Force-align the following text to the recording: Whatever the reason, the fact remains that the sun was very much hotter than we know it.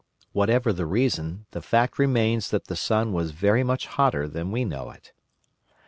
Whatever 0.31 0.73
the 0.73 0.87
reason, 0.87 1.45
the 1.51 1.61
fact 1.61 1.99
remains 1.99 2.49
that 2.49 2.65
the 2.65 2.75
sun 2.75 3.13
was 3.13 3.29
very 3.29 3.63
much 3.63 3.85
hotter 3.85 4.27
than 4.27 4.49
we 4.49 4.65
know 4.65 4.89
it. 4.89 5.13